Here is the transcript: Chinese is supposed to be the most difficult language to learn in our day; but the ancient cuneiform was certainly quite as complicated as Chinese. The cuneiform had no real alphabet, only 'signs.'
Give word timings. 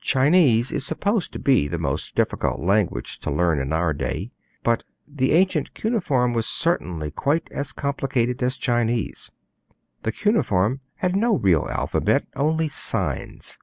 Chinese 0.00 0.72
is 0.72 0.86
supposed 0.86 1.30
to 1.30 1.38
be 1.38 1.68
the 1.68 1.76
most 1.76 2.14
difficult 2.14 2.58
language 2.60 3.20
to 3.20 3.30
learn 3.30 3.58
in 3.60 3.70
our 3.70 3.92
day; 3.92 4.30
but 4.62 4.82
the 5.06 5.32
ancient 5.32 5.74
cuneiform 5.74 6.32
was 6.32 6.46
certainly 6.46 7.10
quite 7.10 7.46
as 7.52 7.74
complicated 7.74 8.42
as 8.42 8.56
Chinese. 8.56 9.30
The 10.04 10.12
cuneiform 10.12 10.80
had 10.94 11.14
no 11.14 11.36
real 11.36 11.68
alphabet, 11.68 12.24
only 12.34 12.68
'signs.' 12.68 13.58